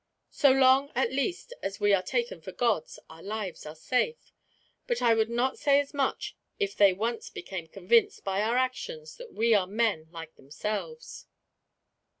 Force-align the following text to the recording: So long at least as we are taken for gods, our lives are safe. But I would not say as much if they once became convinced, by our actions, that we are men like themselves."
So 0.31 0.51
long 0.51 0.91
at 0.95 1.11
least 1.13 1.53
as 1.61 1.79
we 1.79 1.93
are 1.93 2.01
taken 2.01 2.41
for 2.41 2.51
gods, 2.51 2.97
our 3.07 3.21
lives 3.21 3.67
are 3.67 3.75
safe. 3.75 4.33
But 4.87 4.99
I 4.99 5.13
would 5.13 5.29
not 5.29 5.59
say 5.59 5.79
as 5.79 5.93
much 5.93 6.35
if 6.57 6.75
they 6.75 6.91
once 6.91 7.29
became 7.29 7.67
convinced, 7.67 8.23
by 8.23 8.41
our 8.41 8.57
actions, 8.57 9.15
that 9.17 9.31
we 9.31 9.53
are 9.53 9.67
men 9.67 10.07
like 10.11 10.37
themselves." 10.37 11.27